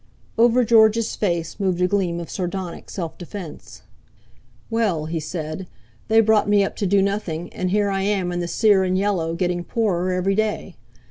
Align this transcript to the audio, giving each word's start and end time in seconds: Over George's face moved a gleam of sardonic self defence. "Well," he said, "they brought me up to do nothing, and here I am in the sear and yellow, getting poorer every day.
Over 0.35 0.63
George's 0.63 1.15
face 1.15 1.59
moved 1.59 1.79
a 1.79 1.87
gleam 1.87 2.19
of 2.19 2.27
sardonic 2.31 2.89
self 2.89 3.19
defence. 3.19 3.83
"Well," 4.67 5.05
he 5.05 5.19
said, 5.19 5.67
"they 6.07 6.21
brought 6.21 6.49
me 6.49 6.63
up 6.63 6.75
to 6.77 6.87
do 6.87 7.03
nothing, 7.03 7.53
and 7.53 7.69
here 7.69 7.91
I 7.91 8.01
am 8.01 8.31
in 8.31 8.39
the 8.39 8.47
sear 8.47 8.83
and 8.83 8.97
yellow, 8.97 9.35
getting 9.35 9.63
poorer 9.63 10.11
every 10.11 10.33
day. 10.33 10.75